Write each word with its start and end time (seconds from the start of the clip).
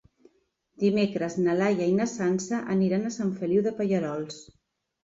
Dimecres 0.83 1.35
na 1.47 1.55
Laia 1.59 1.91
i 1.91 1.95
na 2.01 2.09
Sança 2.17 2.63
aniran 2.79 3.07
a 3.13 3.17
Sant 3.21 3.39
Feliu 3.45 3.69
de 3.71 3.77
Pallerols. 3.83 4.43